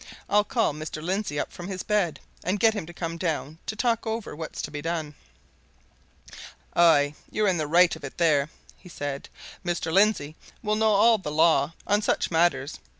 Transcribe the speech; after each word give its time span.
I'll 0.27 0.43
call 0.43 0.73
Mr. 0.73 0.99
Lindsey 0.99 1.39
up 1.39 1.51
from 1.51 1.67
his 1.67 1.83
bed, 1.83 2.19
and 2.43 2.59
get 2.59 2.73
him 2.73 2.87
to 2.87 2.91
come 2.93 3.17
down 3.19 3.59
to 3.67 3.75
talk 3.75 4.07
over 4.07 4.35
what's 4.35 4.59
to 4.63 4.71
be 4.71 4.81
done." 4.81 5.13
"Aye, 6.75 7.13
you're 7.29 7.47
in 7.47 7.57
the 7.57 7.67
right 7.67 7.95
of 7.95 8.03
it 8.03 8.17
there," 8.17 8.49
he 8.77 8.89
said. 8.89 9.29
"Mr. 9.63 9.93
Lindsey'll 9.93 10.75
know 10.75 10.89
all 10.91 11.19
the 11.19 11.29
law 11.29 11.73
on 11.85 12.01
such 12.01 12.31
matters. 12.31 12.79